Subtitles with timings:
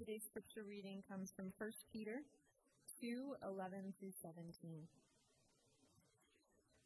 [0.00, 2.24] Today's scripture reading comes from 1 Peter
[3.04, 4.48] 2 11 through 17.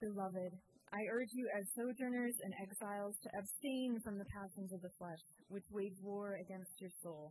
[0.02, 0.50] Beloved,
[0.90, 5.22] I urge you as sojourners and exiles to abstain from the passions of the flesh,
[5.46, 7.30] which wage war against your soul.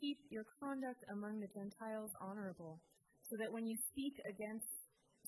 [0.00, 2.80] Keep your conduct among the Gentiles honorable,
[3.28, 4.72] so that when you speak against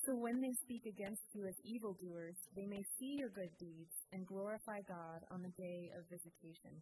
[0.09, 4.25] so when they speak against you as evildoers, they may see your good deeds and
[4.25, 6.81] glorify God on the day of visitation.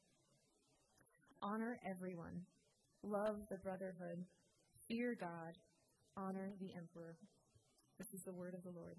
[1.41, 2.45] Honor everyone.
[3.01, 4.21] Love the brotherhood.
[4.85, 5.57] Fear God.
[6.13, 7.17] Honor the emperor.
[7.97, 8.93] This is the word of the Lord.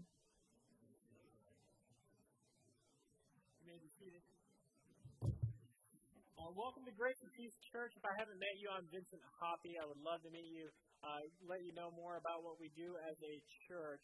[6.34, 7.94] Uh, welcome to Grace and Peace Church.
[7.94, 9.78] If I haven't met you, I'm Vincent Hoppy.
[9.78, 10.66] I would love to meet you,
[11.06, 13.38] uh, let you know more about what we do as a
[13.70, 14.02] church.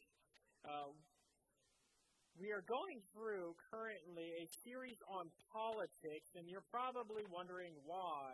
[0.62, 0.94] Uh,
[2.38, 8.30] we are going through currently a series on politics, and you're probably wondering why,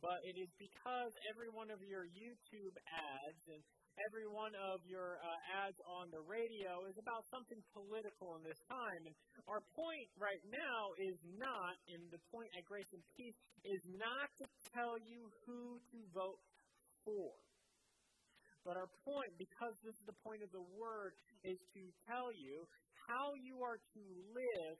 [0.00, 3.60] but it is because every one of your YouTube ads and
[4.08, 8.58] every one of your uh, ads on the radio is about something political in this
[8.64, 9.02] time.
[9.04, 9.14] And
[9.44, 14.32] our point right now is not, and the point at Grace and Peace is not
[14.40, 16.40] to tell you who to vote
[17.04, 17.36] for.
[18.64, 21.12] But our point, because this is the point of the word,
[21.44, 22.64] is to tell you
[23.08, 24.02] how you are to
[24.32, 24.76] live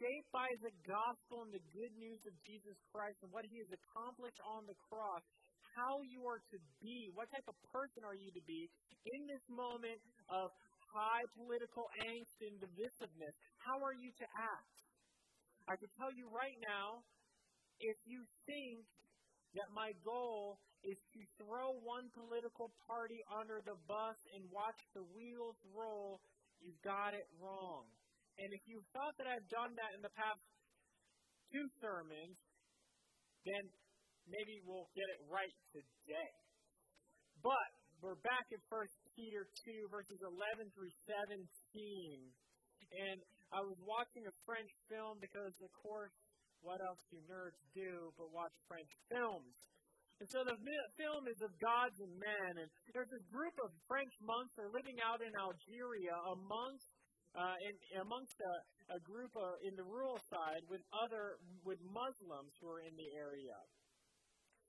[0.00, 3.70] shaped by the gospel and the good news of Jesus Christ and what he has
[3.70, 5.22] accomplished on the cross,
[5.78, 8.68] how you are to be, what type of person are you to be
[9.14, 10.50] in this moment of
[10.92, 13.34] high political angst and divisiveness.
[13.64, 14.76] How are you to act?
[15.64, 17.00] I can tell you right now,
[17.80, 18.84] if you think
[19.56, 25.04] that my goal is to throw one political party under the bus and watch the
[25.14, 26.18] wheels roll,
[26.62, 27.84] you got it wrong.
[28.38, 30.40] And if you thought that I've done that in the past
[31.52, 32.38] two sermons,
[33.44, 33.62] then
[34.24, 36.34] maybe we'll get it right today.
[37.42, 38.86] But we're back in 1
[39.18, 41.38] Peter 2, verses 11 through 17.
[42.92, 43.18] And
[43.50, 46.14] I was watching a French film because, of course,
[46.62, 49.54] what else do nerds do but watch French films?
[50.22, 50.54] And so the
[50.94, 54.70] film is of gods and men, and there's a group of French monks that are
[54.70, 56.86] living out in Algeria amongst
[57.34, 58.54] uh, in, amongst a,
[58.94, 63.10] a group uh, in the rural side with other with Muslims who are in the
[63.18, 63.58] area.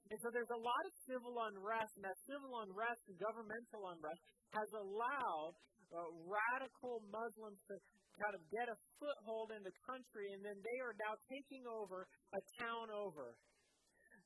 [0.09, 4.25] And so there's a lot of civil unrest, and that civil unrest and governmental unrest
[4.57, 5.53] has allowed
[5.93, 7.77] uh, radical Muslims to
[8.17, 12.09] kind of get a foothold in the country, and then they are now taking over
[12.33, 13.37] a town over.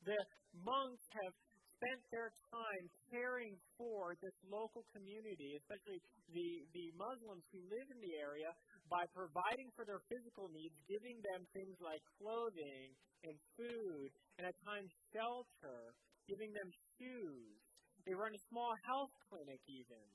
[0.07, 0.23] The
[0.63, 1.35] monks have
[1.75, 5.99] spent their time caring for this local community, especially
[6.31, 8.47] the, the Muslims who live in the area,
[8.87, 12.95] by providing for their physical needs, giving them things like clothing
[13.27, 14.09] and food,
[14.39, 15.91] and at times shelter,
[16.31, 17.59] giving them shoes.
[18.07, 20.05] They run a small health clinic, even.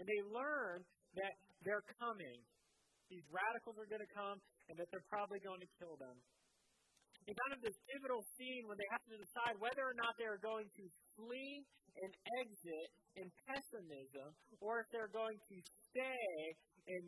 [0.00, 0.80] And they learn
[1.20, 2.40] that they're coming.
[3.12, 4.40] These radicals are going to come,
[4.72, 6.16] and that they're probably going to kill them
[7.28, 10.40] in kind of this pivotal scene when they have to decide whether or not they're
[10.40, 11.60] going to flee
[12.00, 12.88] and exit
[13.20, 14.32] in pessimism
[14.64, 15.56] or if they're going to
[15.92, 16.32] stay
[16.88, 17.04] and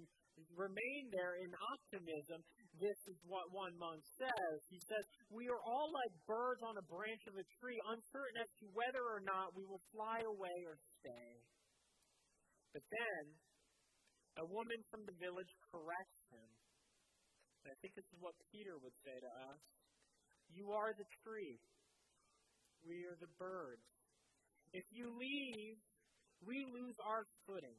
[0.53, 2.44] remain there in optimism,
[2.76, 4.58] this is what one monk says.
[4.69, 8.50] He says, We are all like birds on a branch of a tree, uncertain as
[8.60, 11.31] to whether or not we will fly away or stay.
[12.72, 13.22] But then,
[14.38, 16.50] a woman from the village corrects him.
[17.64, 19.60] And I think this is what Peter would say to us.
[20.53, 21.59] You are the tree.
[22.83, 23.85] We are the birds.
[24.73, 25.79] If you leave,
[26.47, 27.76] we lose our footing.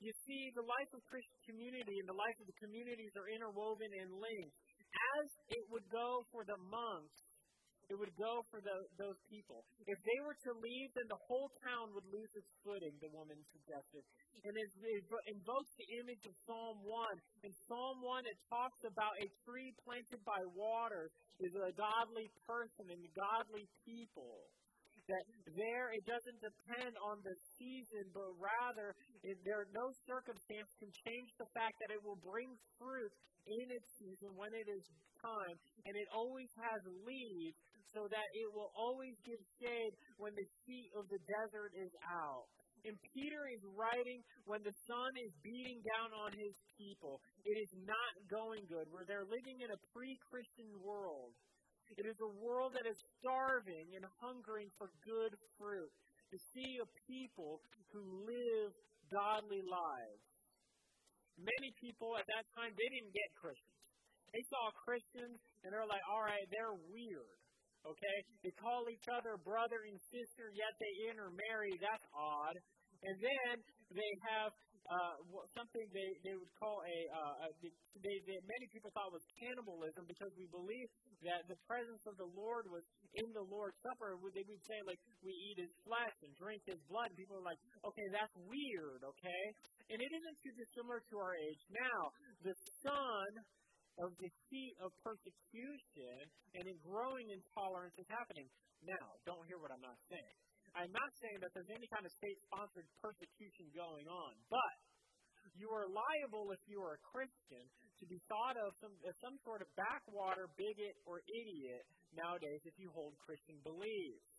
[0.00, 3.90] You see, the life of Christian community and the life of the communities are interwoven
[3.96, 4.56] and linked.
[5.18, 7.16] As it would go for the monks,
[7.86, 9.62] it would go for the, those people.
[9.86, 13.38] If they were to leave, then the whole town would lose its footing, the woman
[13.54, 14.02] suggested.
[14.42, 17.46] And it, it invokes the image of Psalm 1.
[17.46, 22.90] In Psalm 1, it talks about a tree planted by water is a godly person
[22.90, 24.50] and godly people.
[25.06, 25.22] that
[25.54, 28.98] there it doesn't depend on the season, but rather
[29.46, 33.14] there no circumstance can change the fact that it will bring fruit
[33.46, 34.82] in its season when it is
[35.26, 35.56] time,
[35.86, 37.58] and it always has leaves
[37.90, 42.46] so that it will always give shade when the heat of the desert is out.
[42.86, 47.18] And Peter is writing when the sun is beating down on his people.
[47.42, 51.34] It is not going good, where they're living in a pre Christian world.
[51.98, 55.90] It is a world that is starving and hungering for good fruit.
[56.34, 57.62] To see a people
[57.94, 58.74] who live
[59.14, 60.22] godly lives.
[61.38, 63.75] Many people at that time, they didn't get Christians.
[64.32, 67.38] They saw Christians and they're like, all right, they're weird.
[67.86, 68.18] Okay?
[68.42, 71.74] They call each other brother and sister, yet they intermarry.
[71.78, 72.56] That's odd.
[73.06, 73.54] And then
[73.94, 74.50] they have
[74.86, 75.18] uh,
[75.54, 77.48] something they, they would call a, uh, a
[77.98, 80.86] they, they, many people thought was cannibalism because we believe
[81.26, 82.86] that the presence of the Lord was
[83.18, 84.14] in the Lord's Supper.
[84.30, 87.10] They would say like we eat His flesh and drink His blood.
[87.10, 89.44] And people are like, okay, that's weird, okay?
[89.90, 92.00] And it isn't too dissimilar to our age now.
[92.46, 93.28] The son
[94.00, 96.16] of defeat of persecution
[96.56, 98.48] and in growing intolerance is happening.
[98.84, 100.36] Now, don't hear what I'm not saying.
[100.76, 104.74] I'm not saying that there's any kind of state sponsored persecution going on, but
[105.56, 107.64] you are liable if you are a Christian
[107.96, 112.76] to be thought of some, as some sort of backwater bigot or idiot nowadays if
[112.76, 114.36] you hold Christian beliefs.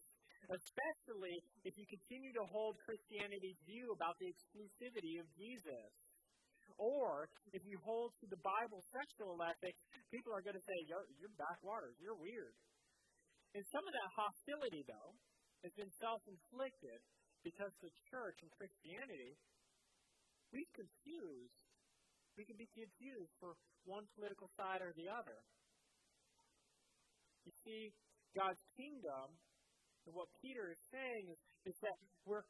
[0.48, 5.90] Especially if you continue to hold Christianity's view about the exclusivity of Jesus.
[6.76, 9.80] Or if you hold to the Bible sexual ethics,
[10.12, 11.08] people are going to say, you're,
[11.40, 12.54] backwaters, you're weird.
[13.56, 15.16] And some of that hostility, though,
[15.64, 17.00] has been self inflicted
[17.42, 19.40] because the church and Christianity,
[20.52, 21.54] we confuse.
[22.38, 23.58] We can be confused for
[23.90, 25.42] one political side or the other.
[27.50, 27.90] You see,
[28.38, 29.34] God's kingdom,
[30.06, 31.40] and what Peter is saying is,
[31.74, 31.98] is that
[32.28, 32.46] we're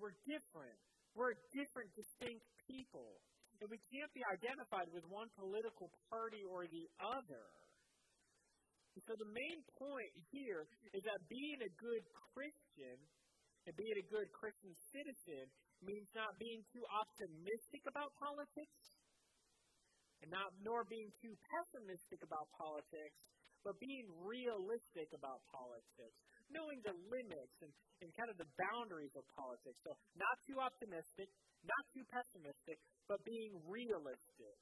[0.00, 0.78] we're different.
[1.12, 3.18] We're a different, distinct people.
[3.58, 7.46] And we can't be identified with one political party or the other.
[8.94, 12.02] And so the main point here is that being a good
[12.34, 12.98] Christian
[13.66, 15.46] and being a good Christian citizen
[15.82, 18.82] means not being too optimistic about politics
[20.22, 23.18] and not nor being too pessimistic about politics,
[23.62, 26.18] but being realistic about politics,
[26.50, 27.70] knowing the limits and,
[28.02, 29.78] and kind of the boundaries of politics.
[29.86, 31.30] So not too optimistic,
[31.66, 32.78] not too pessimistic,
[33.10, 34.56] but being realistic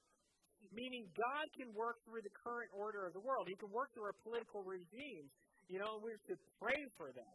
[0.75, 3.47] meaning God can work through the current order of the world.
[3.47, 5.31] He can work through our political regimes,
[5.69, 7.35] you know, we're to pray for them.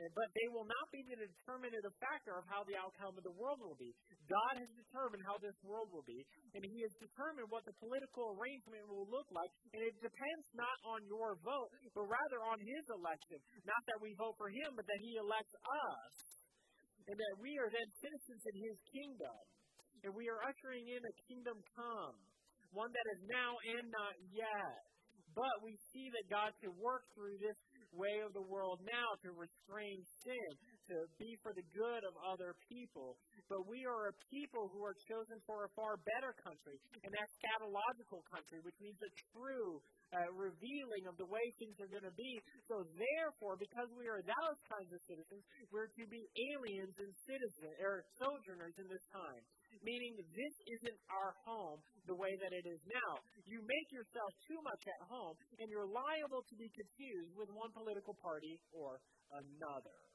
[0.00, 3.60] But they will not be the determinative factor of how the outcome of the world
[3.60, 3.92] will be.
[4.32, 6.24] God has determined how this world will be,
[6.56, 10.72] and He has determined what the political arrangement will look like, and it depends not
[10.88, 13.44] on your vote, but rather on His election.
[13.68, 16.29] Not that we vote for Him, but that He elects us,
[17.10, 19.38] and that we are then citizens in His kingdom,
[20.06, 22.14] and we are ushering in a kingdom come
[22.70, 24.78] one that is now and not yet.
[25.34, 27.58] But we see that God can work through this
[27.94, 30.50] way of the world now to restrain sin,
[30.90, 33.14] to be for the good of other people.
[33.46, 38.26] But we are a people who are chosen for a far better country, an eschatological
[38.30, 39.78] country, which means a true
[40.10, 42.32] uh, revealing of the way things are going to be.
[42.66, 46.22] So therefore, because we are those kinds of citizens, we're to be
[46.54, 49.42] aliens and citizens or sojourners in this time
[49.86, 51.78] meaning this isn't our home
[52.10, 53.12] the way that it is now.
[53.46, 57.70] You make yourself too much at home, and you're liable to be confused with one
[57.70, 58.98] political party or
[59.30, 60.09] another.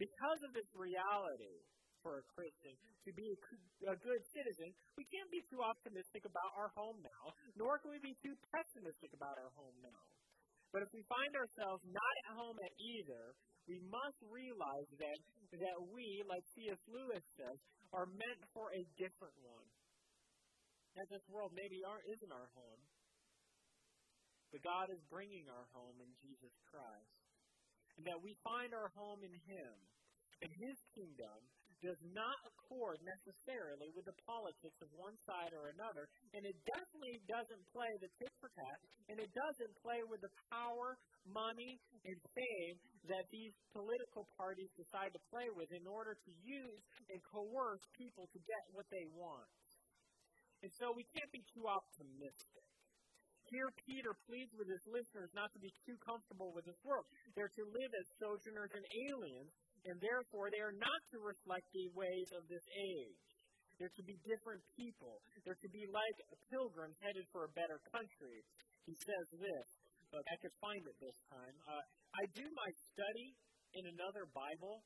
[0.00, 1.60] Because of this reality
[2.00, 2.72] for a Christian
[3.04, 3.36] to be
[3.84, 8.00] a good citizen, we can't be too optimistic about our home now, nor can we
[8.00, 10.04] be too pessimistic about our home now.
[10.72, 13.36] But if we find ourselves not at home at either,
[13.68, 15.20] we must realize then
[15.60, 16.80] that we, like C.S.
[16.88, 17.60] Lewis says,
[17.92, 19.68] are meant for a different one.
[20.96, 22.82] That this world maybe isn't our home,
[24.48, 27.14] but God is bringing our home in Jesus Christ.
[27.98, 29.74] And that we find our home in Him.
[30.40, 31.38] And His kingdom
[31.80, 36.04] does not accord necessarily with the politics of one side or another,
[36.36, 38.78] and it definitely doesn't play the tit for tat,
[39.08, 42.76] and it doesn't play with the power, money, and fame
[43.08, 48.28] that these political parties decide to play with in order to use and coerce people
[48.28, 49.48] to get what they want.
[50.60, 52.64] And so we can't be too optimistic.
[53.48, 57.08] Here, Peter pleads with his listeners not to be too comfortable with this world.
[57.34, 59.50] They're to live as sojourners and aliens
[59.88, 63.24] and therefore they are not to reflect the ways of this age.
[63.78, 65.24] They're to be different people.
[65.44, 66.16] They're to be like
[66.52, 68.44] pilgrims headed for a better country.
[68.84, 69.68] He says this
[70.10, 71.54] but I could find it this time.
[71.64, 71.84] Uh,
[72.18, 73.28] I do my study
[73.78, 74.82] in another Bible,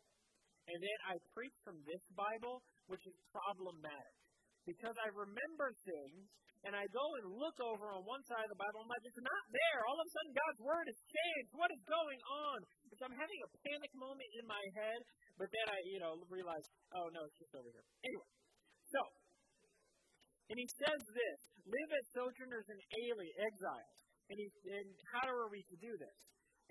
[0.68, 4.23] and then I preach from this Bible, which is problematic.
[4.64, 6.24] Because I remember things,
[6.64, 9.04] and I go and look over on one side of the Bible, and I'm like,
[9.04, 9.80] it's not there.
[9.84, 11.50] All of a sudden, God's Word has changed.
[11.52, 12.56] What is going on?
[12.88, 15.00] Because I'm having a panic moment in my head,
[15.36, 16.64] but then I, you know, realize,
[16.96, 17.84] oh, no, it's just over here.
[18.08, 18.30] Anyway,
[18.88, 19.00] so,
[20.48, 24.00] and he says this, live as sojourners and alien, exiles.
[24.32, 26.16] And, he, and how are we to do this?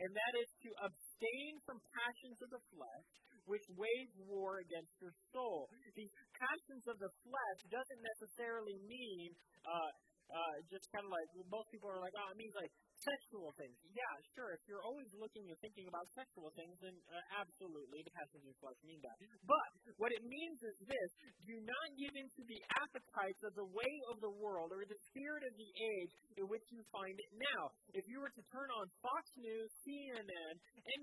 [0.02, 3.10] And that is to abstain from passions of the flesh,
[3.46, 5.68] which wage war against your soul.
[5.96, 9.36] The conscience of the flesh doesn't necessarily mean
[9.68, 9.92] uh,
[10.32, 12.72] uh, just kind of like most people are like, oh, it means like
[13.04, 13.76] sexual things.
[13.92, 14.56] Yeah, sure.
[14.56, 18.56] If you're always looking and thinking about sexual things, then uh, absolutely the passions of
[18.64, 19.18] flesh mean that.
[19.44, 19.70] But
[20.00, 21.10] what it means is this:
[21.44, 25.00] do not give in to the appetites of the way of the world or the
[25.12, 27.64] spirit of the age in which you find it now.
[27.94, 30.54] If you were to turn on Fox News, CNN,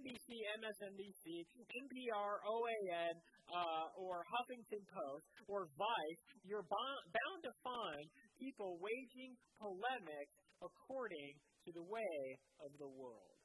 [0.01, 0.29] NBC,
[0.61, 1.25] MSNBC,
[1.69, 3.15] NPR, OAN,
[3.51, 8.07] uh, or Huffington Post, or Vice, you're bound to find
[8.39, 11.35] people waging polemics according
[11.71, 12.19] to the way
[12.67, 13.39] of the world.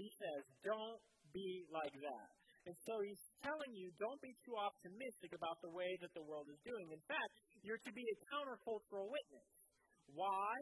[0.00, 1.00] He says, don't
[1.36, 2.28] be like that.
[2.64, 6.48] And so he's telling you, don't be too optimistic about the way that the world
[6.48, 6.88] is doing.
[6.90, 9.50] In fact, you're to be a countercultural witness.
[10.16, 10.56] Why?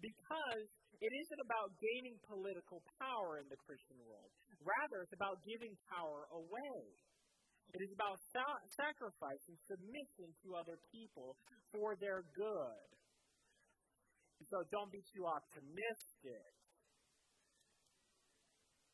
[0.00, 0.68] Because
[1.02, 4.32] it isn't about gaining political power in the Christian world.
[4.62, 6.78] Rather, it's about giving power away.
[7.76, 11.36] It is about sa- sacrifice and submission to other people
[11.74, 12.88] for their good.
[14.44, 16.52] So don't be too optimistic.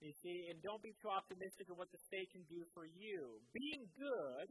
[0.01, 3.39] You see, and don't be too optimistic of what the state can do for you.
[3.55, 4.49] Being good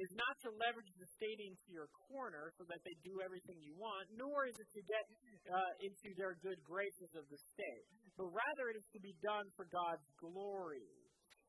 [0.00, 3.76] is not to leverage the state into your corner so that they do everything you
[3.76, 5.04] want, nor is it to get
[5.52, 7.84] uh, into their good graces of the state,
[8.16, 10.88] but rather it is to be done for God's glory,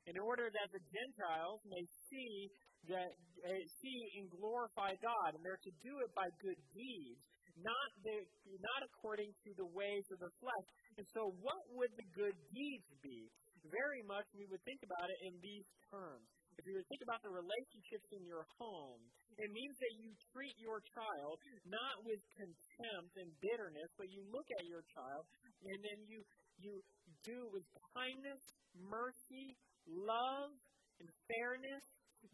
[0.10, 2.52] in order that the Gentiles may see
[2.90, 3.14] that
[3.46, 7.24] uh, see and glorify God, and they're to do it by good deeds,
[7.62, 8.18] not the,
[8.60, 10.68] not according to the ways of the flesh.
[10.98, 13.30] And so, what would the good deeds be?
[13.70, 16.26] Very much, we would think about it in these terms.
[16.58, 19.02] If you would think about the relationships in your home,
[19.40, 24.46] it means that you treat your child not with contempt and bitterness, but you look
[24.60, 25.24] at your child
[25.64, 26.22] and then you
[26.62, 26.78] you
[27.26, 27.66] do with
[27.98, 28.44] kindness,
[28.78, 29.58] mercy,
[29.90, 30.54] love,
[31.02, 31.84] and fairness.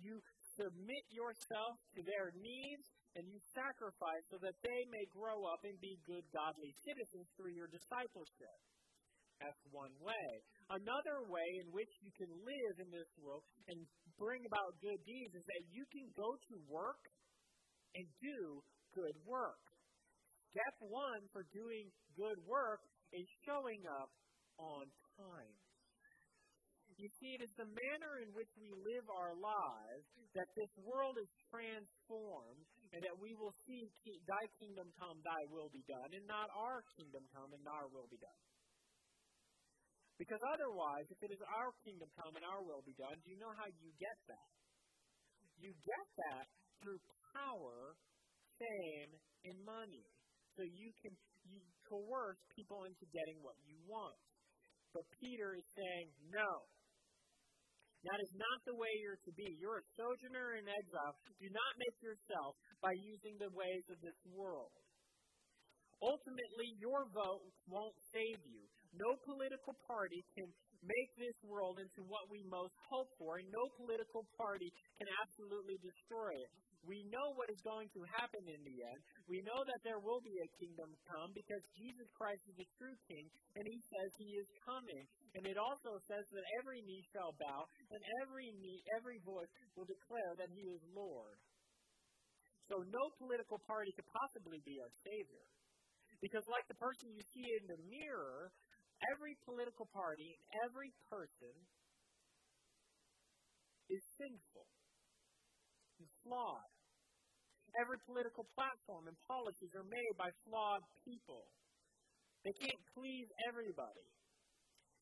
[0.03, 0.19] You
[0.59, 2.83] submit yourself to their needs
[3.17, 7.57] and you sacrifice so that they may grow up and be good, godly citizens through
[7.57, 8.57] your discipleship.
[9.41, 10.29] That's one way.
[10.69, 13.81] Another way in which you can live in this world and
[14.17, 17.01] bring about good deeds is that you can go to work
[17.97, 18.61] and do
[18.93, 19.61] good work.
[20.53, 22.81] Step one for doing good work
[23.13, 24.09] is showing up
[24.57, 25.57] on time.
[26.97, 31.21] You see, it is the manner in which we live our lives that this world
[31.21, 32.65] is transformed
[32.97, 33.85] and that we will see
[34.25, 38.09] thy kingdom come, thy will be done, and not our kingdom come and our will
[38.09, 38.41] be done.
[40.17, 43.37] Because otherwise, if it is our kingdom come and our will be done, do you
[43.37, 44.49] know how you get that?
[45.61, 46.49] You get that
[46.81, 46.97] through
[47.37, 47.93] power,
[48.57, 49.13] fame,
[49.45, 50.09] and money.
[50.57, 51.13] So you can
[51.45, 54.17] you coerce people into getting what you want.
[54.89, 56.49] But Peter is saying, no,
[58.05, 59.57] that is not the way you're to be.
[59.57, 61.17] You're a sojourner in exile.
[61.41, 64.69] Do not make yourself by using the ways of this world.
[65.97, 68.61] Ultimately, your vote won't save you.
[68.93, 70.45] No political party can
[70.85, 74.69] make this world into what we most hope for, and no political party
[75.01, 76.53] can absolutely destroy it.
[76.87, 78.99] We know what is going to happen in the end.
[79.27, 82.95] We know that there will be a kingdom come because Jesus Christ is the true
[83.11, 83.27] king,
[83.59, 85.03] and he says he is coming.
[85.35, 89.83] And it also says that every knee shall bow, and every knee, every voice will
[89.83, 91.35] declare that he is Lord.
[92.71, 95.43] So no political party could possibly be our savior.
[96.23, 98.55] Because like the person you see in the mirror,
[99.11, 101.53] every political party, and every person
[103.91, 104.67] is sinful
[105.99, 106.76] and flawed.
[107.75, 111.43] Every political platform and policies are made by flawed people.
[112.47, 114.07] They can't please everybody.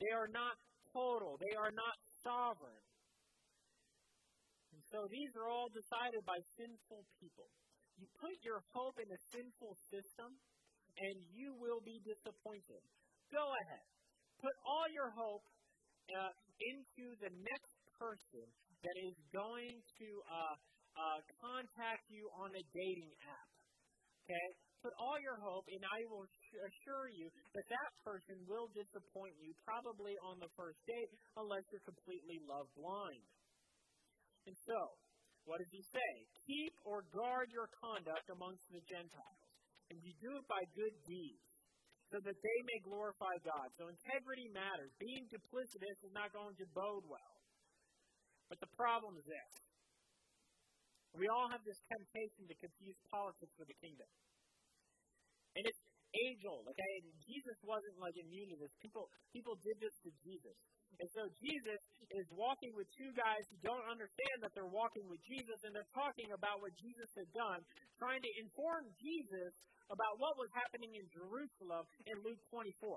[0.02, 0.58] They are not
[0.92, 1.38] total.
[1.38, 1.96] They are not
[2.26, 2.84] sovereign.
[4.74, 7.48] And so these are all decided by sinful people.
[7.96, 10.36] You put your hope in a sinful system,
[11.00, 12.84] and you will be disappointed.
[13.32, 13.86] Go ahead.
[14.44, 15.48] Put all your hope
[16.12, 18.46] uh, into the next person
[18.84, 20.56] that is going to uh,
[20.96, 23.50] uh, contact you on a dating app.
[24.26, 24.50] Okay?
[24.86, 27.26] put all your hope, and I will assure you
[27.58, 32.70] that that person will disappoint you, probably on the first date, unless you're completely love
[32.78, 33.26] blind.
[34.46, 34.78] And so,
[35.50, 36.12] what does he say?
[36.46, 39.42] Keep or guard your conduct amongst the Gentiles,
[39.90, 41.50] and you do it by good deeds,
[42.14, 43.74] so that they may glorify God.
[43.82, 44.94] So integrity matters.
[45.02, 47.36] Being duplicitous is not going to bode well.
[48.54, 49.65] But the problem is this.
[51.16, 54.08] We all have this temptation to confuse politics with the kingdom.
[55.56, 55.82] And it's
[56.16, 56.92] age old, okay?
[57.04, 58.72] And Jesus wasn't like immune to this.
[58.84, 60.56] People people did this to Jesus.
[60.96, 65.20] And so Jesus is walking with two guys who don't understand that they're walking with
[65.28, 67.60] Jesus, and they're talking about what Jesus had done,
[68.00, 69.52] trying to inform Jesus
[69.92, 72.96] about what was happening in Jerusalem in Luke 24.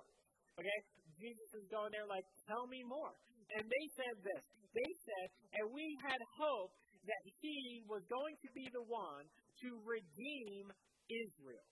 [0.62, 0.78] Okay?
[1.18, 3.10] Jesus is going there like, tell me more.
[3.58, 4.42] And they said this.
[4.70, 5.26] They said,
[5.58, 6.70] and we had hope
[7.08, 9.24] that he was going to be the one
[9.64, 10.68] to redeem
[11.08, 11.68] Israel.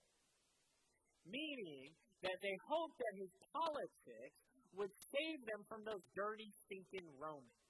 [1.29, 4.37] Meaning that they hoped that his politics
[4.73, 7.61] would save them from those dirty, stinking Romans.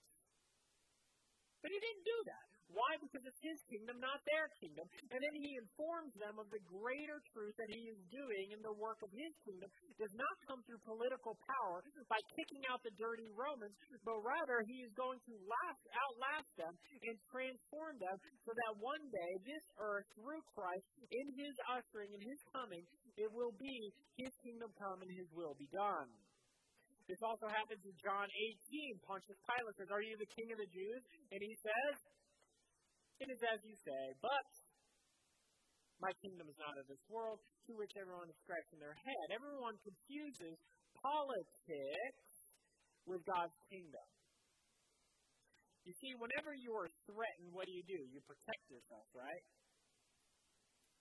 [1.62, 2.47] But he didn't do that.
[2.76, 3.00] Why?
[3.00, 4.86] Because it's his kingdom, not their kingdom.
[5.12, 8.76] And then he informs them of the greater truth that he is doing in the
[8.76, 11.80] work of his kingdom It does not come through political power
[12.12, 16.74] by kicking out the dirty Romans, but rather he is going to last, outlast them
[17.08, 22.22] and transform them so that one day this earth, through Christ, in his ushering, in
[22.24, 22.84] his coming,
[23.16, 26.10] it will be his kingdom come and his will be done.
[27.08, 29.00] This also happens in John 18.
[29.08, 31.02] Pontius Pilate says, Are you the king of the Jews?
[31.32, 31.96] And he says,
[33.18, 34.50] It is as you say, but
[35.98, 39.26] my kingdom is not of this world, to which everyone is scratching their head.
[39.34, 40.56] Everyone confuses
[41.02, 42.30] politics
[43.10, 44.06] with God's kingdom.
[45.82, 47.98] You see, whenever you are threatened, what do you do?
[48.12, 49.44] You protect yourself, right?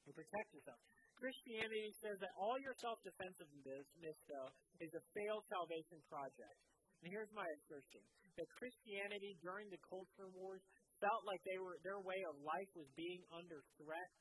[0.07, 0.79] You protect yourself.
[1.19, 6.57] Christianity says that all your self-defensiveness, though, is a failed salvation project.
[7.03, 8.01] And here's my assertion:
[8.39, 10.63] that Christianity during the culture wars
[11.01, 14.13] felt like they were their way of life was being under threat,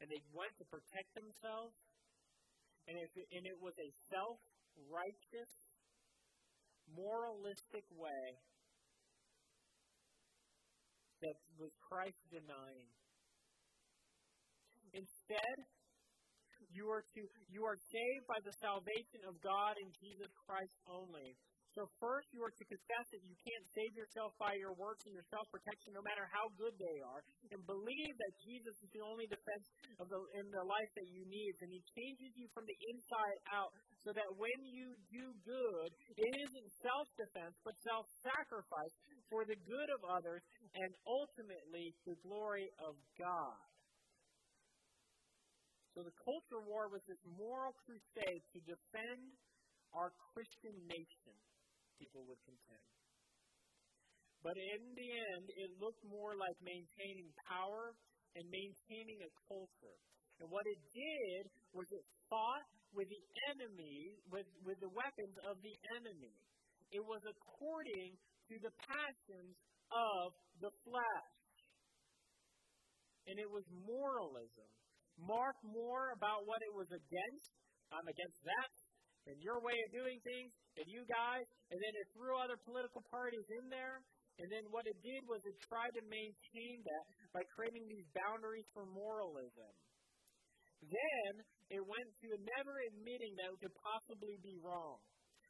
[0.00, 1.76] and they went to protect themselves.
[2.88, 5.52] And it, and it was a self-righteous,
[6.88, 8.24] moralistic way
[11.20, 12.88] that was Christ denying.
[14.96, 15.56] Instead,
[16.72, 21.36] you are to you are saved by the salvation of God in Jesus Christ only.
[21.76, 25.14] So first you are to confess that you can't save yourself by your works and
[25.14, 27.22] your self-protection, no matter how good they are,
[27.54, 29.66] and believe that Jesus is the only defense
[30.02, 33.38] of the in the life that you need, and He changes you from the inside
[33.54, 33.70] out,
[34.02, 38.94] so that when you do good, it isn't self-defense but self-sacrifice
[39.30, 40.42] for the good of others
[40.74, 43.60] and ultimately the glory of God.
[45.94, 49.34] So the culture war was this moral crusade to defend
[49.96, 51.34] our Christian nation,
[51.98, 52.86] people would contend.
[54.42, 57.92] But in the end, it looked more like maintaining power
[58.38, 59.98] and maintaining a culture.
[60.38, 65.58] And what it did was it fought with the enemy, with, with the weapons of
[65.58, 66.38] the enemy.
[66.94, 68.14] It was according
[68.48, 69.58] to the passions
[69.90, 70.32] of
[70.62, 71.34] the flesh.
[73.26, 74.70] And it was moralism.
[75.18, 77.50] Mark more about what it was against.
[77.90, 78.70] I'm against that
[79.28, 81.44] and your way of doing things and you guys.
[81.70, 84.00] And then it threw other political parties in there.
[84.40, 88.66] And then what it did was it tried to maintain that by creating these boundaries
[88.72, 89.72] for moralism.
[90.78, 91.32] Then
[91.74, 95.02] it went to never admitting that it could possibly be wrong.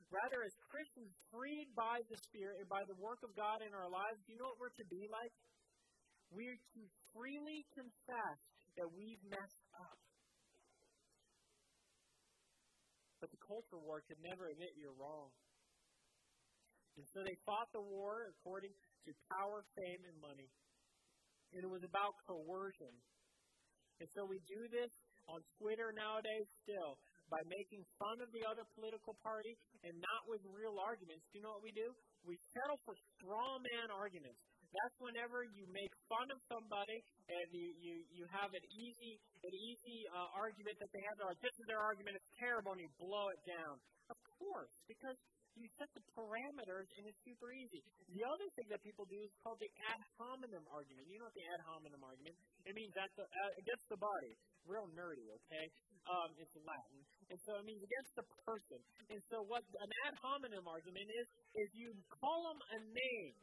[0.08, 3.92] Rather, as Christians freed by the Spirit and by the work of God in our
[3.92, 5.32] lives, do you know what we're to be like?
[6.32, 8.40] We're to freely confess
[8.80, 10.00] that we've messed up.
[13.18, 15.30] But the culture war could never admit you're wrong.
[16.98, 18.74] And so they fought the war according
[19.06, 20.50] to power, fame, and money.
[21.54, 22.94] And it was about coercion.
[23.98, 24.90] And so we do this
[25.26, 26.98] on Twitter nowadays still
[27.30, 29.52] by making fun of the other political party
[29.84, 31.26] and not with real arguments.
[31.28, 31.92] Do you know what we do?
[32.24, 34.40] We settle for straw man arguments.
[34.72, 39.54] That's whenever you make fun of somebody and you, you, you have an easy an
[39.54, 41.14] easy uh, argument that they have.
[41.14, 43.78] They're like, this is their argument, it's terrible, and you blow it down.
[44.10, 45.14] Of course, because
[45.58, 47.82] you set the parameters and it's super easy.
[48.14, 51.06] The other thing that people do is called the ad hominem argument.
[51.10, 52.34] You know what the ad hominem argument?
[52.62, 54.34] It means that the, uh, against the body.
[54.66, 55.66] Real nerdy, okay?
[56.08, 57.00] Um, it's Latin,
[57.32, 58.80] and so it means against the person.
[59.08, 61.26] And so what an ad hominem argument is
[61.56, 63.36] is you call them a name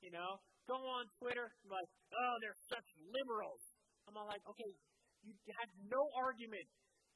[0.00, 3.62] you know, go on Twitter, like, oh, they're such liberals.
[4.08, 4.72] I'm all like, okay,
[5.24, 6.64] You had no argument.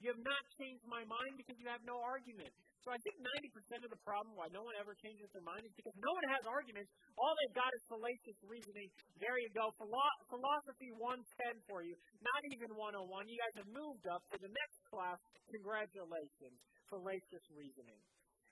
[0.02, 2.52] You have not changed my mind because you have no argument.
[2.84, 5.72] So I think 90% of the problem why no one ever changes their mind is
[5.72, 6.92] because no one has arguments.
[7.16, 8.92] All they've got is fallacious reasoning.
[9.16, 9.72] There you go.
[9.80, 11.96] Philo- philosophy 110 for you.
[12.20, 13.24] Not even 101.
[13.32, 15.16] You guys have moved up to the next class.
[15.48, 16.60] Congratulations.
[16.92, 18.00] Fallacious reasoning.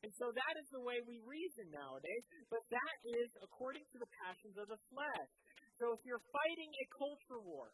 [0.03, 2.25] And so that is the way we reason nowadays.
[2.51, 5.31] But that is according to the passions of the flesh.
[5.79, 7.71] So if you're fighting a culture war,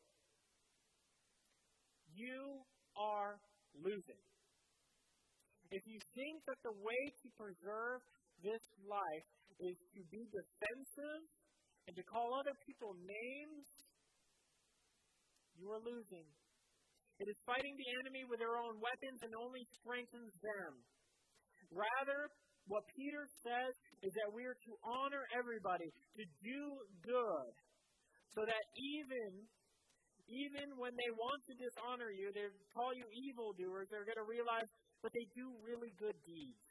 [2.12, 2.64] you
[2.96, 3.40] are
[3.80, 4.20] losing.
[5.72, 8.00] If you think that the way to preserve
[8.40, 9.28] this life
[9.60, 11.22] is to be defensive
[11.88, 13.66] and to call other people names,
[15.56, 16.24] you are losing.
[17.18, 20.72] It is fighting the enemy with their own weapons and only strengthens them.
[21.70, 22.30] Rather,
[22.68, 23.72] what Peter says
[24.04, 26.62] is that we are to honor everybody, to do
[27.04, 27.52] good,
[28.36, 29.48] so that even
[30.28, 32.44] even when they want to dishonor you, they
[32.76, 34.68] call you evildoers, they're going to realize
[35.00, 36.68] that they do really good deeds.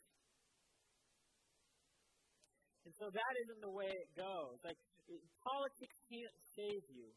[2.86, 4.62] And so that isn't the way it goes.
[4.62, 4.77] Like,
[5.10, 7.10] it, politics can't save you.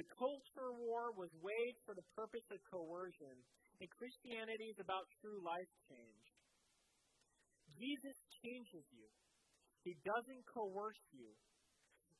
[0.00, 3.36] The culture war was waged for the purpose of coercion,
[3.84, 6.27] and Christianity is about true life change.
[7.78, 9.06] Jesus changes you.
[9.86, 11.30] He doesn't coerce you.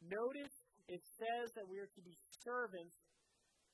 [0.01, 0.55] Notice
[0.87, 2.97] it says that we are to be servants,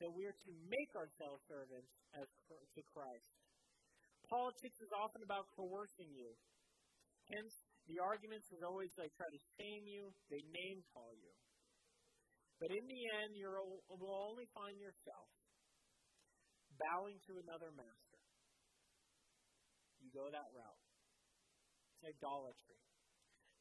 [0.00, 3.28] that we are to make ourselves servants as to Christ.
[4.26, 6.32] Politics is often about coercing you.
[7.28, 7.52] Hence,
[7.86, 11.32] the arguments is always they try to shame you, they name call you.
[12.58, 13.46] But in the end, you
[13.92, 15.28] will only find yourself
[16.80, 18.20] bowing to another master.
[20.00, 20.83] You go that route.
[22.04, 22.78] Idolatry.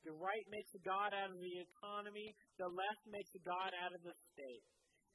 [0.03, 2.35] The right makes a God out of the economy.
[2.59, 4.67] The left makes a God out of the state.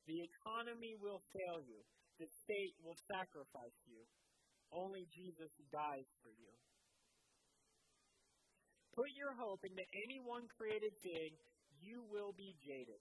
[0.08, 1.84] The economy will fail you.
[2.16, 4.00] The state will sacrifice you.
[4.72, 6.52] Only Jesus dies for you.
[8.96, 11.36] Put your hope into any one created thing,
[11.78, 12.98] you will be jaded.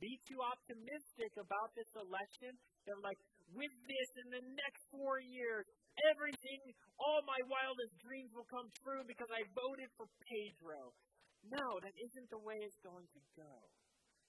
[0.00, 2.56] Be too optimistic about this election
[2.88, 3.20] that, like,
[3.52, 5.68] with this in the next four years,
[6.12, 6.60] everything,
[6.96, 10.94] all my wildest dreams will come true because I voted for Pedro.
[11.42, 13.54] No, that isn't the way it's going to go.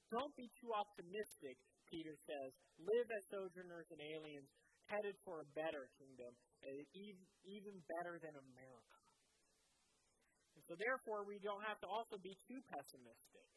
[0.09, 1.57] Don't be too optimistic,
[1.89, 2.51] Peter says.
[2.81, 4.49] Live as sojourners and aliens,
[4.89, 6.33] headed for a better kingdom,
[7.45, 8.97] even better than America.
[10.53, 13.47] And so, therefore, we don't have to also be too pessimistic.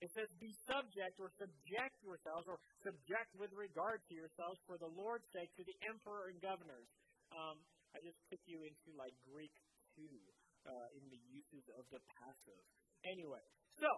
[0.00, 4.88] It says, be subject or subject yourselves or subject with regard to yourselves for the
[4.88, 6.88] Lord's sake to the emperor and governors.
[7.34, 7.56] Um,
[7.94, 9.54] I just took you into like Greek
[9.94, 10.18] too
[10.66, 12.64] uh, in the uses of the passive.
[13.06, 13.42] Anyway,
[13.80, 13.88] so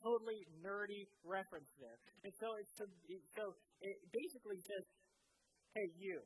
[0.00, 3.44] totally nerdy reference there, and so it's so
[3.82, 4.84] it basically says,
[5.74, 6.22] "Hey, you,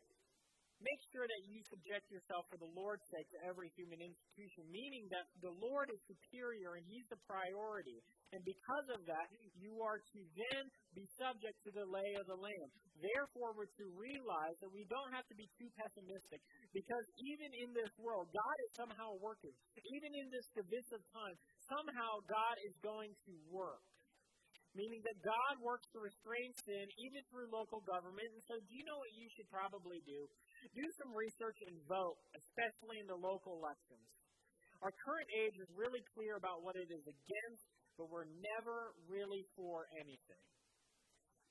[0.76, 5.08] Make sure that you subject yourself for the Lord's sake to every human institution, meaning
[5.08, 8.04] that the Lord is superior and He's the priority.
[8.36, 10.62] And because of that, you are to then
[10.92, 12.68] be subject to the lay of the land.
[13.00, 16.44] Therefore, we're to realize that we don't have to be too pessimistic
[16.76, 19.56] because even in this world, God is somehow working.
[19.80, 21.36] Even in this divisive time,
[21.72, 23.80] somehow God is going to work
[24.76, 28.28] meaning that God works to restrain sin even through local government.
[28.28, 30.28] And so, do you know what you should probably do?
[30.74, 34.06] Do some research and vote, especially in the local elections.
[34.84, 37.64] Our current age is really clear about what it is against,
[37.96, 40.44] but we're never really for anything.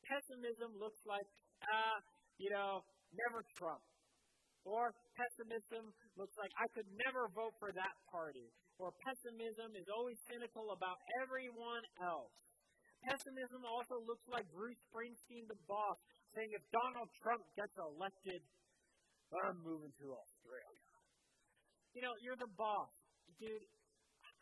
[0.06, 1.26] Pessimism looks like,
[1.66, 1.98] ah, uh,
[2.38, 3.82] you know, never Trump.
[4.66, 8.50] Or pessimism looks like I could never vote for that party.
[8.82, 12.34] Or pessimism is always cynical about everyone else.
[13.06, 15.98] Pessimism also looks like Bruce Springsteen, the boss,
[16.34, 18.42] saying if Donald Trump gets elected,
[19.44, 20.96] I'm moving to Australia.
[21.96, 22.92] You know, you're the boss.
[23.40, 23.66] Dude,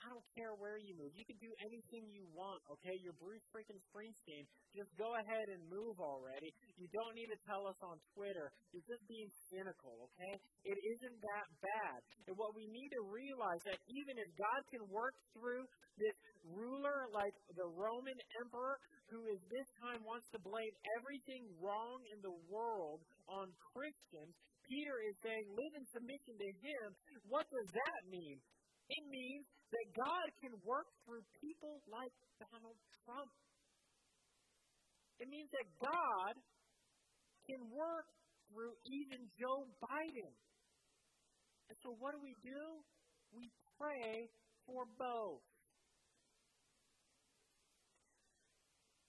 [0.04, 1.16] I don't care where you move.
[1.16, 2.92] You can do anything you want, okay?
[3.00, 4.44] You're Bruce freaking Springsteen.
[4.76, 6.52] Just go ahead and move already.
[6.76, 8.52] You don't need to tell us on Twitter.
[8.76, 10.36] You're just being cynical, okay?
[10.68, 11.98] It isn't that bad.
[12.28, 15.64] And what we need to realize that even if God can work through
[15.96, 16.18] this
[16.52, 18.76] ruler like the Roman emperor
[19.08, 24.36] who is this time wants to blame everything wrong in the world on Christians,
[24.68, 26.88] Peter is saying, live in submission to him.
[27.28, 28.40] What does that mean?
[28.90, 33.32] It means that God can work through people like Donald Trump.
[35.20, 36.34] It means that God
[37.48, 38.08] can work
[38.52, 40.34] through even Joe Biden.
[41.70, 42.62] And so, what do we do?
[43.32, 43.50] We
[43.80, 44.30] pray
[44.68, 45.42] for both.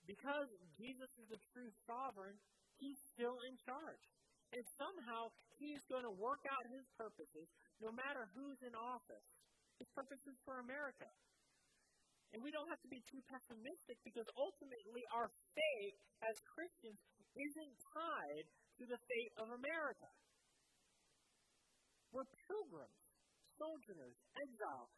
[0.07, 2.37] Because Jesus is the true sovereign,
[2.79, 4.05] He's still in charge.
[4.55, 7.51] And somehow he's going to work out his purposes
[7.83, 9.27] no matter who's in office.
[9.83, 11.11] His purposes for America.
[12.31, 16.99] And we don't have to be too pessimistic because ultimately our fate as Christians
[17.35, 18.47] isn't tied
[18.79, 20.11] to the fate of America.
[22.15, 22.99] We're pilgrims,
[23.59, 24.91] sojourners, exiles,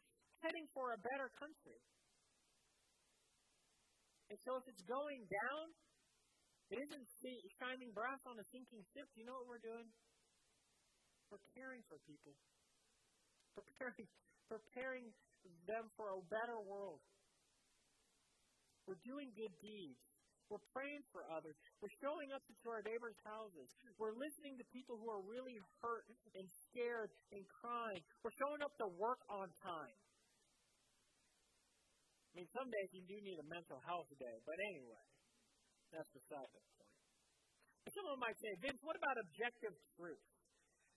[0.44, 1.80] heading for a better country.
[4.28, 5.64] And so if it's going down,
[6.70, 7.06] it isn't
[7.62, 9.06] shining brass on a sinking ship.
[9.14, 9.86] You know what we're doing?
[11.30, 12.34] We're caring for people,
[13.54, 14.06] preparing,
[14.46, 15.06] preparing
[15.66, 17.02] them for a better world.
[18.86, 19.98] We're doing good deeds.
[20.46, 21.58] We're praying for others.
[21.82, 23.66] We're showing up to our neighbors' houses.
[23.98, 26.06] We're listening to people who are really hurt
[26.38, 27.98] and scared and crying.
[28.22, 29.98] We're showing up to work on time.
[32.30, 35.02] I mean, some days you do need a mental health day, but anyway,
[35.96, 36.92] that's beside the point.
[37.96, 40.20] Someone might say, Vince, what about objective truth?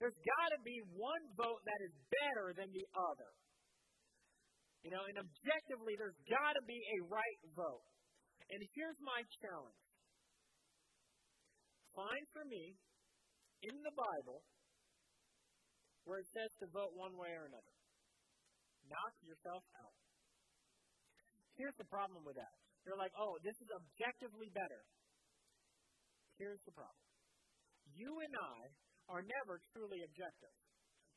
[0.03, 3.31] There's got to be one vote that is better than the other.
[4.83, 7.83] You know, and objectively, there's got to be a right vote.
[8.51, 9.79] And here's my challenge
[11.95, 12.79] find for me
[13.59, 14.39] in the Bible
[16.07, 17.75] where it says to vote one way or another.
[18.87, 19.93] Knock yourself out.
[21.59, 22.55] Here's the problem with that.
[22.89, 24.81] They're like, oh, this is objectively better.
[26.41, 27.05] Here's the problem.
[27.93, 28.59] You and I
[29.13, 30.49] are never truly objective.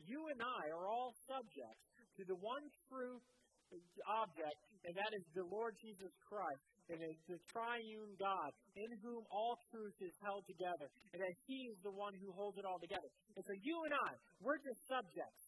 [0.05, 1.81] You and I are all subject
[2.21, 3.17] to the one true
[4.05, 6.61] object, and that is the Lord Jesus Christ,
[6.93, 11.73] and it's the triune God, in whom all truth is held together, and that He
[11.73, 13.09] is the one who holds it all together.
[13.33, 14.11] And so you and I,
[14.45, 15.42] we're just subjects.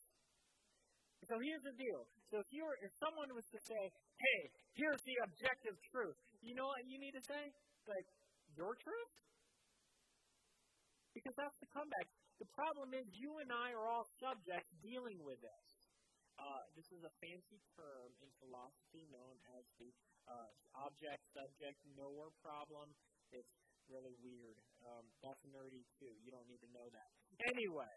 [1.24, 2.04] So here's the deal.
[2.28, 3.82] So if you were, if someone was to say,
[4.20, 4.40] "Hey,
[4.76, 7.52] here's the objective truth," you know what you need to say?
[7.88, 8.08] Like
[8.56, 9.14] your truth,
[11.16, 12.06] because that's the comeback.
[12.42, 15.66] The problem is you and I are all subjects dealing with this.
[16.34, 19.88] Uh, this is a fancy term in philosophy known as the
[20.26, 20.50] uh,
[20.82, 22.90] object subject knower problem.
[23.30, 23.54] It's
[23.86, 24.58] really weird.
[24.82, 26.10] Um, that's nerdy too.
[26.26, 27.10] You don't need to know that.
[27.54, 27.94] Anyway,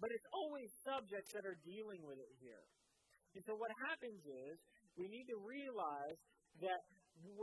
[0.00, 2.64] but it's always subjects that are dealing with it here.
[3.36, 4.54] And so what happens is
[4.96, 6.20] we need to realize
[6.60, 6.80] that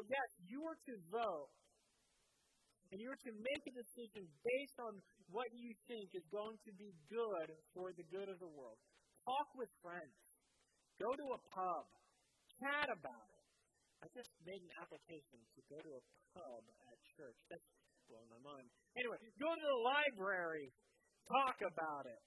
[0.09, 1.49] yes, you are to vote,
[2.93, 4.93] and you are to make a decision based on
[5.33, 8.77] what you think is going to be good for the good of the world.
[9.25, 10.13] Talk with friends.
[11.01, 11.85] Go to a pub.
[12.61, 13.45] Chat about it.
[14.05, 16.03] I just made an application to go to a
[16.37, 16.61] pub
[16.91, 17.39] at church.
[17.49, 17.65] That's
[18.05, 18.67] blowing my mind.
[18.93, 20.69] Anyway, go to the library.
[21.25, 22.21] Talk about it.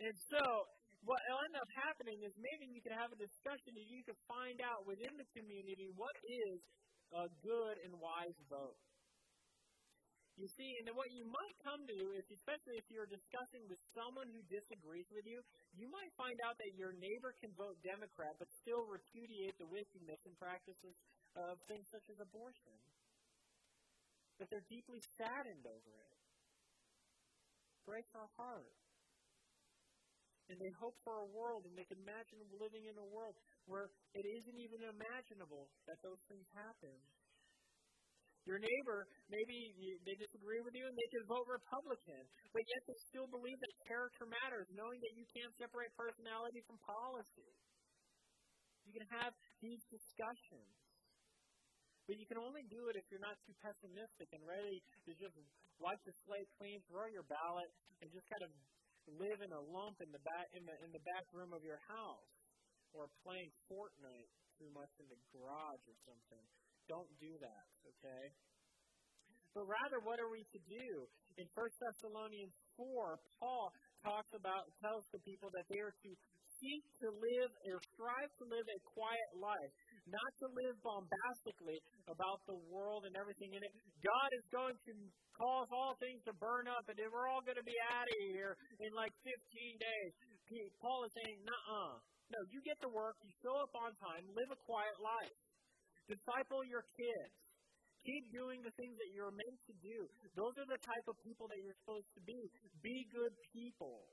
[0.00, 0.42] And so,
[1.06, 4.18] what will end up happening is maybe you can have a discussion and you can
[4.26, 6.58] find out within the community what is
[7.14, 8.76] a good and wise vote.
[10.36, 13.80] You see, and then what you might come to is, especially if you're discussing with
[13.96, 15.40] someone who disagrees with you,
[15.72, 20.20] you might find out that your neighbor can vote Democrat but still repudiate the wickedness
[20.28, 20.92] and practices
[21.40, 22.76] of things such as abortion.
[24.36, 26.20] That they're deeply saddened over it.
[27.88, 28.76] Breaks our heart.
[30.46, 33.34] And they hope for a world, and they can imagine living in a world
[33.66, 36.94] where it isn't even imaginable that those things happen.
[38.46, 39.74] Your neighbor, maybe
[40.06, 42.22] they disagree with you and they can vote Republican,
[42.54, 46.78] but yet they still believe that character matters, knowing that you can't separate personality from
[46.78, 47.50] policy.
[48.86, 50.70] You can have these discussions.
[52.06, 55.34] But you can only do it if you're not too pessimistic and ready to just
[55.82, 57.66] wipe the slate clean, throw your ballot,
[57.98, 58.54] and just kind of
[59.14, 61.78] live in a lump in the back in the in the back room of your
[61.86, 62.30] house,
[62.90, 66.44] or playing Fortnite too much in the garage or something.
[66.90, 68.24] Don't do that, okay?
[69.56, 70.88] But rather, what are we to do?
[71.40, 73.72] In 1 Thessalonians 4, Paul
[74.04, 76.10] talks about, tells the people that they are to
[76.60, 79.72] seek to live or strive to live a quiet life,
[80.06, 83.72] not to live bombastically about the world and everything in it.
[84.02, 84.92] God is going to
[85.34, 88.18] cause all things to burn up, and then we're all going to be out of
[88.30, 89.30] here in like 15
[89.76, 90.12] days.
[90.78, 91.98] Paul is saying, "Nuh-uh.
[92.26, 95.38] No, you get to work, you show up on time, live a quiet life.
[96.10, 97.34] Disciple your kids.
[98.02, 99.98] Keep doing the things that you're meant to do.
[100.38, 102.38] Those are the type of people that you're supposed to be.
[102.82, 104.06] Be good people.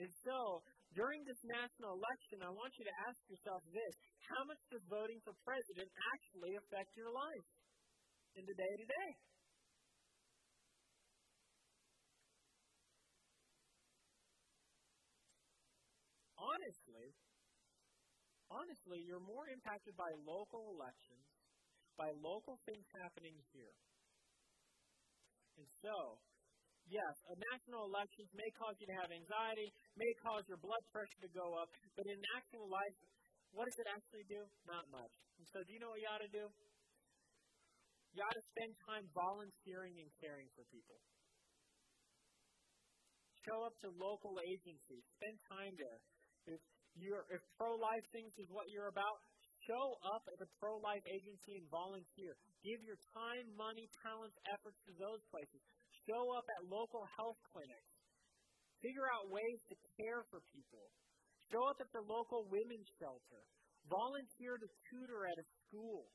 [0.00, 0.64] And so,
[0.96, 5.22] during this national election, I want you to ask yourself this How much does voting
[5.22, 7.46] for president actually affect your life
[8.34, 9.10] in the day to day?
[16.36, 17.06] Honestly,
[18.50, 21.26] honestly, you're more impacted by local elections,
[21.94, 23.74] by local things happening here.
[25.56, 26.18] And so,
[26.90, 31.20] yes, a national elections may cause you to have anxiety, may cause your blood pressure
[31.22, 32.96] to go up, but in actual life,
[33.56, 34.44] what does it actually do?
[34.68, 35.12] Not much.
[35.40, 36.44] And so, do you know what you ought to do?
[38.12, 41.00] You ought to spend time volunteering and caring for people.
[43.48, 45.04] Show up to local agencies.
[45.16, 46.00] Spend time there.
[46.52, 46.60] If
[47.00, 49.24] you're if pro-life things is what you're about,
[49.64, 52.36] show up at a pro-life agency and volunteer.
[52.60, 55.60] Give your time, money, talents, efforts to those places.
[56.04, 57.92] Show up at local health clinics.
[58.84, 60.92] Figure out ways to care for people.
[61.52, 63.42] Show up at the local women's shelter.
[63.86, 66.10] Volunteer to tutor at a school.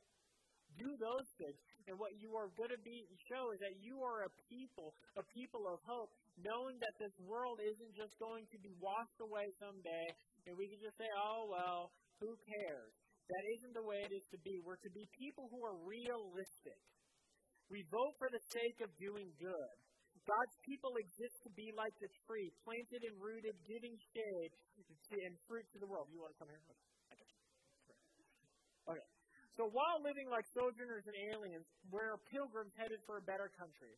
[0.75, 1.59] Do those things.
[1.87, 5.23] And what you are going to be show is that you are a people, a
[5.31, 10.07] people of hope, knowing that this world isn't just going to be washed away someday,
[10.47, 12.93] and we can just say, oh, well, who cares?
[13.27, 14.59] That isn't the way it is to be.
[14.61, 16.79] We're to be people who are realistic.
[17.71, 19.75] We vote for the sake of doing good.
[20.29, 24.51] God's people exist to be like the tree, planted and rooted, giving shade
[25.25, 26.07] and fruit to the world.
[26.13, 26.61] You want to come here?
[27.09, 27.29] Okay.
[28.95, 29.07] Okay.
[29.57, 33.97] So while living like sojourners and aliens, we're pilgrims headed for a better country.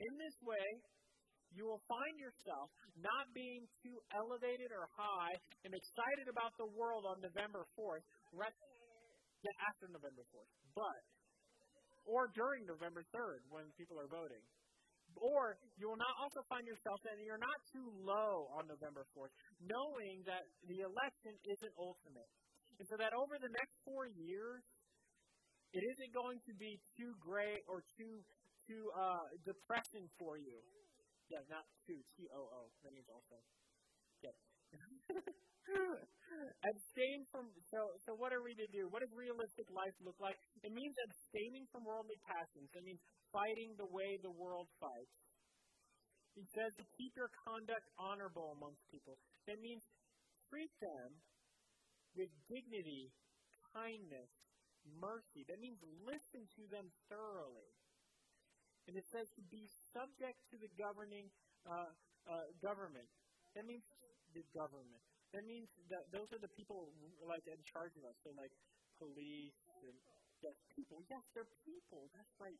[0.00, 0.66] In this way,
[1.52, 7.08] you will find yourself not being too elevated or high and excited about the world
[7.08, 8.52] on November 4th, right
[9.42, 11.00] yeah, after November 4th, but,
[12.04, 14.42] or during November 3rd when people are voting.
[15.16, 19.32] Or you will not also find yourself that you're not too low on November 4th,
[19.60, 22.28] knowing that the election isn't ultimate.
[22.78, 24.62] And so that over the next four years,
[25.72, 28.24] it isn't going to be too gray or too
[28.68, 30.60] too uh, depressing for you.
[31.28, 32.00] Yeah, not too.
[32.16, 32.60] T O O.
[32.84, 33.36] That means also.
[34.24, 34.36] Yeah.
[36.68, 37.52] Abstain from.
[37.72, 38.88] So, so what are we to do?
[38.88, 40.36] What does realistic life look like?
[40.64, 42.68] It means abstaining from worldly passions.
[42.72, 43.00] It means
[43.32, 45.18] fighting the way the world fights.
[46.38, 49.18] He says to keep your conduct honorable amongst people.
[49.50, 49.82] That means
[50.46, 51.18] treat them
[52.14, 53.10] with dignity,
[53.74, 54.30] kindness,
[54.86, 55.42] mercy.
[55.50, 57.74] That means listen to them thoroughly.
[58.86, 61.28] And it says to be subject to the governing
[61.68, 61.92] uh,
[62.24, 63.10] uh, government.
[63.52, 63.84] That means
[64.32, 65.02] the government.
[65.36, 66.88] That means that those are the people
[67.20, 68.16] like in charge of us.
[68.24, 68.54] So like
[68.96, 69.96] police and
[70.40, 71.04] yes, people.
[71.12, 72.08] Yes, they're people.
[72.16, 72.56] That's right.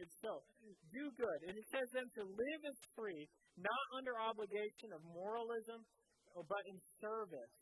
[0.00, 0.40] And so,
[0.88, 1.40] do good.
[1.44, 3.28] And it says them to live as free,
[3.60, 5.84] not under obligation of moralism,
[6.32, 7.52] but in service,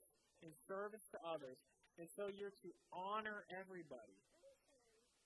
[0.46, 1.59] in service to others,
[1.98, 4.18] and so you're to honor everybody.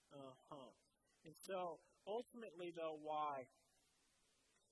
[0.09, 0.72] Uh huh.
[1.29, 1.77] And so,
[2.09, 3.44] ultimately, though, why?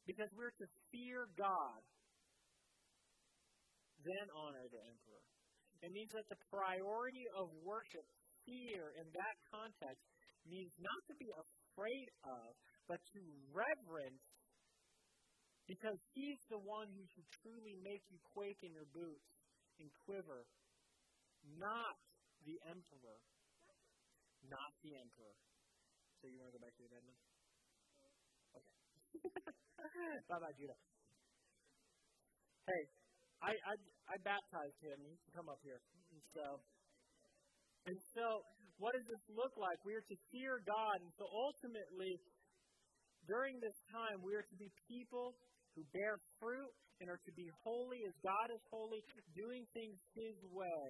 [0.08, 1.80] Because we're to fear God,
[4.00, 5.24] then honor the emperor.
[5.84, 8.04] It means that the priority of worship,
[8.48, 10.04] fear, in that context,
[10.48, 11.28] means not to be
[11.70, 12.56] afraid of,
[12.86, 13.20] but to
[13.54, 14.22] reverence
[15.66, 19.30] because he's the one who should truly make you quake in your boots
[19.78, 20.46] and quiver
[21.44, 21.96] not
[22.44, 23.18] the emperor.
[24.44, 25.36] Not the emperor.
[26.20, 27.18] So you want to go back to the amendment?
[28.56, 28.74] Okay.
[30.28, 30.76] bye bye, Judah.
[32.66, 32.82] Hey,
[33.40, 33.74] I, I
[34.08, 34.98] I baptized him.
[35.04, 35.80] He can come up here.
[36.12, 36.44] And so,
[37.86, 38.24] and so,
[38.80, 39.76] what does this look like?
[39.84, 42.16] We are to fear God, and so ultimately,
[43.28, 45.36] during this time, we are to be people
[45.76, 49.04] who bear fruit and are to be holy as God is holy,
[49.36, 50.84] doing things His way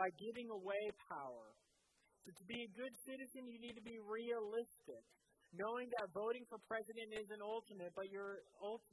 [0.00, 1.52] by giving away power.
[2.24, 5.04] So to be a good citizen, you need to be realistic,
[5.54, 8.42] knowing that voting for president is an ultimate, but your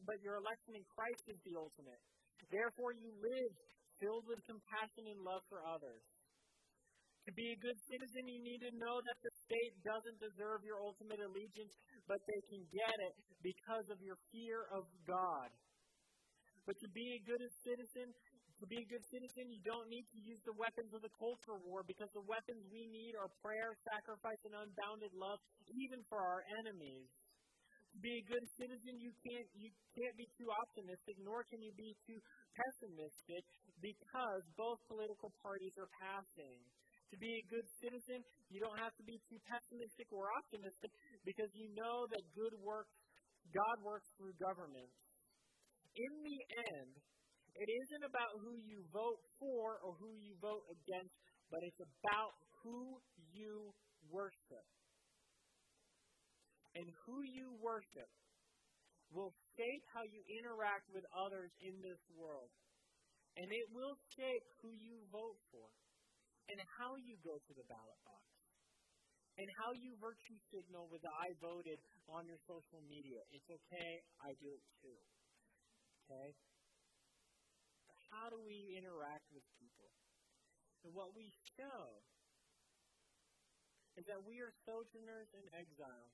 [0.05, 1.97] but your election in Christ is the ultimate.
[2.51, 3.53] Therefore, you live
[3.97, 6.03] filled with compassion and love for others.
[7.23, 10.83] To be a good citizen, you need to know that the state doesn't deserve your
[10.83, 11.71] ultimate allegiance,
[12.03, 15.47] but they can get it because of your fear of God.
[16.67, 18.11] But to be a good citizen,
[18.59, 21.55] to be a good citizen, you don't need to use the weapons of the culture
[21.63, 25.39] war because the weapons we need are prayer, sacrifice, and unbounded love,
[25.71, 27.07] even for our enemies.
[27.95, 31.71] To be a good citizen, you can't you can't be too optimistic, nor can you
[31.79, 32.19] be too
[32.51, 33.43] pessimistic,
[33.79, 36.59] because both political parties are passing.
[37.13, 40.89] To be a good citizen, you don't have to be too pessimistic or optimistic,
[41.21, 42.89] because you know that good works,
[43.53, 44.89] God works through government.
[45.93, 46.39] In the
[46.73, 46.91] end,
[47.53, 51.13] it isn't about who you vote for or who you vote against,
[51.53, 52.33] but it's about
[52.65, 52.97] who
[53.29, 53.69] you
[54.09, 54.65] worship.
[56.73, 58.09] And who you worship
[59.13, 62.49] will shape how you interact with others in this world.
[63.37, 65.69] And it will shape who you vote for
[66.51, 68.23] and how you go to the ballot box.
[69.33, 73.17] and how you virtue signal with the I voted on your social media.
[73.33, 73.91] It's okay,
[74.21, 74.99] I do it too.
[76.05, 76.37] Okay?
[78.13, 79.89] How do we interact with people?
[80.85, 82.05] And what we show
[83.97, 86.13] is that we are sojourners and exiles,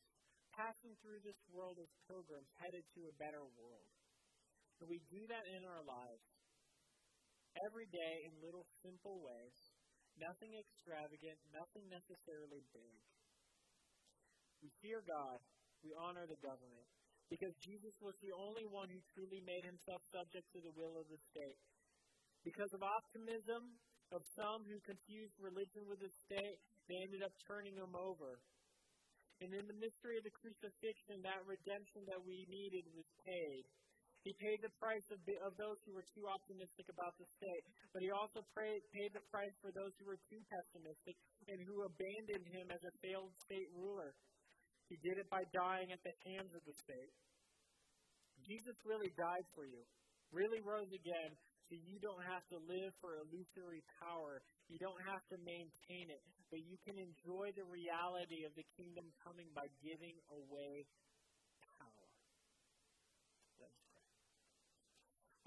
[0.55, 3.91] passing through this world as pilgrims headed to a better world.
[4.79, 6.23] And we do that in our lives
[7.67, 9.68] every day in little simple ways
[10.19, 12.99] Nothing extravagant, nothing necessarily big.
[14.59, 15.39] We fear God.
[15.79, 16.87] We honor the government.
[17.31, 21.07] Because Jesus was the only one who truly made himself subject to the will of
[21.07, 21.61] the state.
[22.43, 23.79] Because of optimism
[24.11, 26.59] of some who confused religion with the state,
[26.89, 28.41] they ended up turning him over.
[29.39, 33.63] And in the mystery of the crucifixion, that redemption that we needed was paid.
[34.27, 37.63] He paid the price of, the, of those who were too optimistic about the state,
[37.95, 41.15] but he also paid, paid the price for those who were too pessimistic
[41.47, 44.11] and who abandoned him as a failed state ruler.
[44.91, 47.13] He did it by dying at the hands of the state.
[48.43, 49.83] Jesus really died for you,
[50.35, 51.31] really rose again,
[51.69, 54.41] so you don't have to live for illusory power.
[54.67, 59.05] You don't have to maintain it, but you can enjoy the reality of the kingdom
[59.21, 60.89] coming by giving away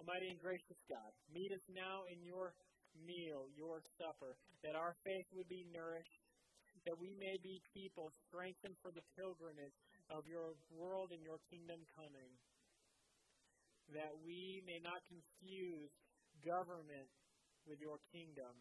[0.03, 2.51] Almighty and gracious God, meet us now in your
[3.07, 4.35] meal, your supper,
[4.67, 6.27] that our faith would be nourished,
[6.83, 9.79] that we may be people strengthened for the pilgrimage
[10.11, 12.35] of your world and your kingdom coming,
[13.95, 15.95] that we may not confuse
[16.43, 17.07] government
[17.63, 18.59] with your kingdom.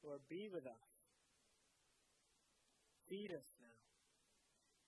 [0.00, 0.88] Lord, be with us.
[3.12, 3.80] Feed us now.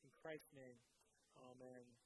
[0.01, 0.81] In Christ's name,
[1.37, 2.04] amen.